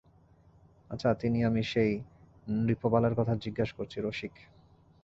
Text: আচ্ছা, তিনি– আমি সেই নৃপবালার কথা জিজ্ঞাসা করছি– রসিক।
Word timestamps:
আচ্ছা, 0.91 1.09
তিনি– 1.13 1.43
আমি 1.43 1.61
সেই 1.63 1.91
নৃপবালার 2.47 3.13
কথা 3.15 3.33
জিজ্ঞাসা 3.35 3.73
করছি– 3.77 3.97
রসিক। 3.99 4.33